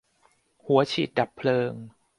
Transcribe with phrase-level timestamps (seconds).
[0.65, 1.73] หัวฉีดดับเพลิง